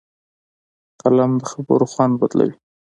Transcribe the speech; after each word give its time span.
قلم 1.01 1.31
د 1.39 1.41
خبرو 1.51 1.85
خوند 1.91 2.13
بدلوي 2.21 2.55